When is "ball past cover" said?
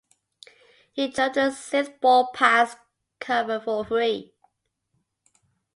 2.01-3.59